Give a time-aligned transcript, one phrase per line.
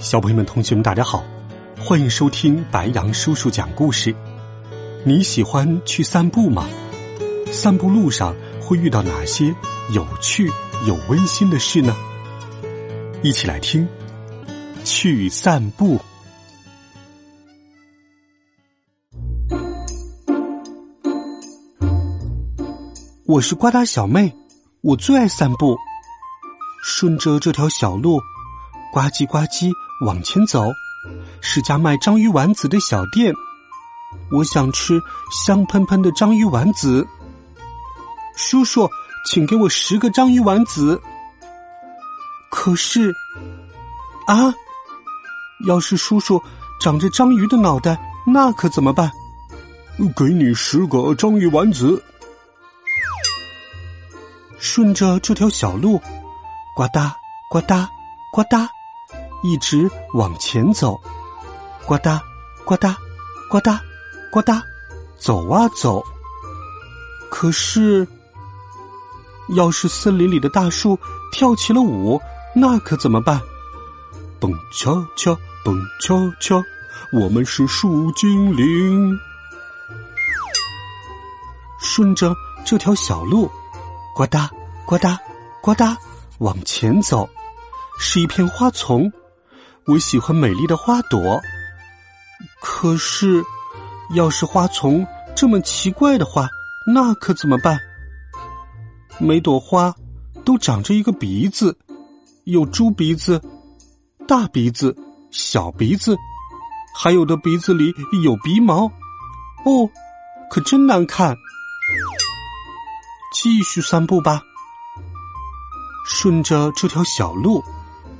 [0.00, 1.22] 小朋友们、同学们，大家好，
[1.78, 4.16] 欢迎收听白羊叔叔讲故事。
[5.04, 6.66] 你喜欢去散步吗？
[7.52, 9.54] 散步路上会遇到哪些
[9.92, 10.50] 有趣、
[10.86, 11.94] 有温馨的事呢？
[13.22, 13.86] 一起来听。
[14.84, 16.00] 去散步。
[23.26, 24.34] 我是呱嗒小妹，
[24.80, 25.76] 我最爱散步。
[26.82, 28.18] 顺着这条小路，
[28.92, 29.70] 呱唧呱唧
[30.04, 30.64] 往前走，
[31.40, 33.32] 是家卖章鱼丸子的小店。
[34.30, 35.00] 我想吃
[35.44, 37.06] 香喷喷的章鱼丸子。
[38.36, 38.88] 叔叔，
[39.26, 41.00] 请给我十个章鱼丸子。
[42.50, 43.12] 可是，
[44.26, 44.52] 啊！
[45.66, 46.42] 要是叔叔
[46.80, 49.10] 长着章鱼的脑袋，那可怎么办？
[50.16, 52.02] 给你十个章鱼丸子。
[54.58, 56.00] 顺着这条小路，
[56.74, 57.12] 呱嗒
[57.50, 57.86] 呱嗒
[58.32, 58.66] 呱嗒，
[59.42, 61.00] 一直往前走，
[61.86, 62.20] 呱嗒
[62.64, 62.94] 呱嗒
[63.48, 63.78] 呱嗒
[64.30, 64.62] 呱嗒，
[65.18, 66.02] 走啊走。
[67.30, 68.06] 可是，
[69.56, 70.98] 要是森林里的大树
[71.32, 72.20] 跳起了舞，
[72.54, 73.40] 那可怎么办？
[74.38, 75.36] 蹦恰恰。
[75.62, 76.54] 蹦恰恰，
[77.12, 79.14] 我们是树精灵。
[81.82, 83.46] 顺着这条小路，
[84.14, 84.48] 呱嗒
[84.86, 85.18] 呱嗒
[85.60, 85.94] 呱嗒
[86.38, 87.28] 往前走，
[87.98, 89.12] 是一片花丛。
[89.90, 91.40] 我喜欢美丽的花朵。
[92.60, 93.42] 可是，
[94.14, 96.48] 要是花丛这么奇怪的话，
[96.86, 97.76] 那可怎么办？
[99.18, 99.92] 每朵花
[100.44, 101.76] 都长着一个鼻子，
[102.44, 103.42] 有猪鼻子，
[104.28, 104.96] 大鼻子。
[105.32, 106.16] 小鼻子，
[106.92, 107.94] 还有的鼻子里
[108.24, 108.86] 有鼻毛，
[109.64, 109.88] 哦，
[110.50, 111.36] 可真难看。
[113.32, 114.42] 继续散步吧，
[116.04, 117.62] 顺着这条小路，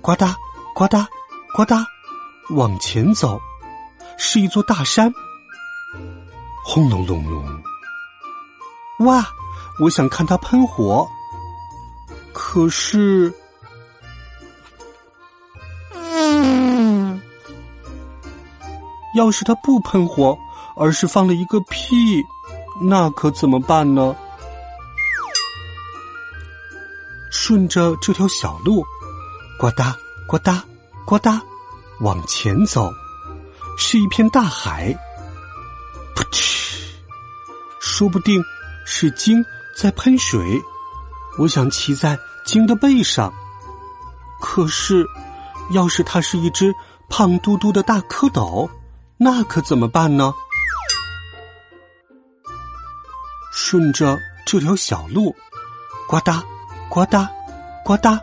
[0.00, 0.34] 呱嗒
[0.74, 1.06] 呱嗒
[1.54, 1.86] 呱嗒
[2.50, 3.40] 往前走，
[4.18, 5.14] 是一座大山。
[6.64, 7.62] 轰隆隆隆！
[9.06, 9.24] 哇，
[9.78, 11.08] 我想看它喷火，
[12.32, 13.32] 可是。
[15.92, 17.22] 嗯
[19.16, 20.36] 要是它不喷火，
[20.74, 22.20] 而是放了一个屁，
[22.82, 24.16] 那可怎么办呢？
[27.30, 28.84] 顺着这条小路，
[29.56, 29.94] 呱嗒
[30.26, 30.60] 呱嗒
[31.06, 31.40] 呱嗒
[32.00, 32.92] 往前走，
[33.76, 34.94] 是一片大海。
[36.14, 36.78] 噗嗤，
[37.80, 38.42] 说不定
[38.86, 39.44] 是鲸
[39.76, 40.40] 在喷水。
[41.38, 43.32] 我想骑在鲸的背上，
[44.40, 45.04] 可是，
[45.72, 46.72] 要是它是一只
[47.08, 48.68] 胖嘟嘟的大蝌蚪。
[49.16, 50.32] 那可怎么办呢？
[53.52, 55.34] 顺着这条小路，
[56.08, 56.42] 呱嗒
[56.88, 57.28] 呱嗒
[57.84, 58.18] 呱嗒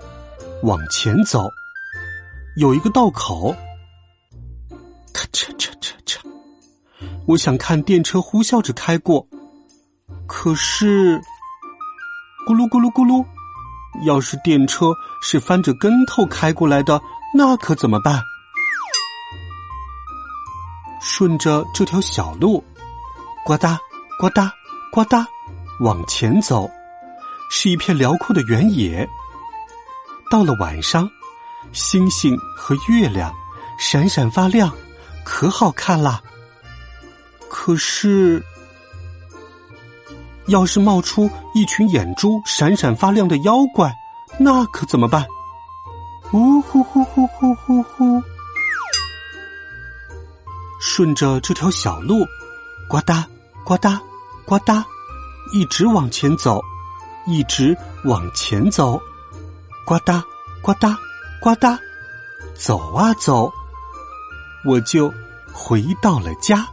[0.63, 1.49] 往前走，
[2.57, 3.55] 有一个道口。
[5.13, 6.17] 咔嚓嚓嚓嚓！
[7.27, 9.27] 我想看电车呼啸着开过，
[10.27, 11.19] 可是
[12.47, 13.25] 咕噜咕噜咕噜，
[14.05, 17.01] 要是电车是翻着跟头开过来的，
[17.35, 18.21] 那可怎么办？
[21.01, 22.63] 顺着这条小路，
[23.45, 23.77] 呱嗒
[24.19, 24.49] 呱嗒
[24.91, 25.25] 呱嗒
[25.81, 26.69] 往前走，
[27.49, 29.07] 是一片辽阔的原野。
[30.29, 31.09] 到了晚上，
[31.71, 33.33] 星星和月亮
[33.79, 34.71] 闪闪发亮，
[35.23, 36.21] 可好看啦。
[37.49, 38.43] 可是，
[40.47, 43.93] 要是冒出一群眼珠闪闪发亮的妖怪，
[44.39, 45.27] 那可怎么办？
[46.31, 48.23] 呜呼呼呼呼呼呼！
[50.79, 52.25] 顺着这条小路，
[52.89, 53.23] 呱嗒
[53.65, 53.99] 呱嗒
[54.45, 54.83] 呱嗒，
[55.53, 56.61] 一直往前走，
[57.27, 58.99] 一直往前走，
[59.85, 60.23] 呱嗒
[60.61, 60.95] 呱嗒
[61.41, 61.75] 呱嗒，
[62.53, 63.51] 走啊走，
[64.63, 65.11] 我就
[65.51, 66.67] 回到了家。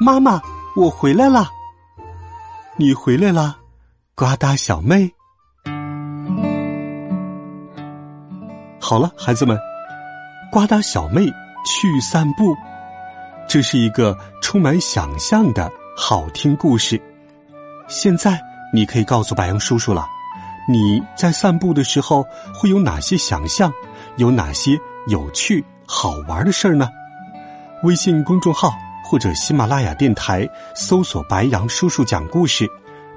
[0.00, 0.40] 妈妈，
[0.74, 1.46] 我回来了。
[2.78, 3.58] 你回来了，
[4.14, 5.12] 呱嗒小妹。
[8.80, 9.58] 好了，孩子们，
[10.50, 11.26] 呱嗒小妹
[11.66, 12.56] 去散步。
[13.46, 16.98] 这是一个充满想象的好听故事。
[17.86, 18.40] 现在
[18.72, 20.08] 你可以告诉白羊叔叔了，
[20.70, 22.22] 你在散步的时候
[22.54, 23.72] 会有哪些想象，
[24.16, 26.86] 有哪些有趣好玩的事儿呢？
[27.84, 28.72] 微信公众号
[29.02, 32.68] 或者喜马拉雅电台搜索“白杨叔叔讲故事”，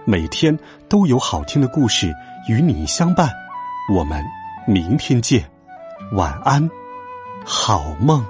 [0.06, 0.58] 每天
[0.88, 2.16] 都有好听的故事
[2.48, 3.30] 与你相伴。
[3.94, 4.24] 我们
[4.66, 5.44] 明天见，
[6.14, 6.70] 晚安，
[7.44, 8.24] 好梦。